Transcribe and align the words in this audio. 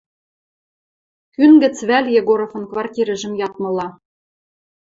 Кӱн 1.33 1.51
гӹц 1.61 1.77
вӓл 1.89 2.05
Егоровын 2.19 2.63
квартирӹжӹм 2.71 3.33
ядмыла? 3.45 3.87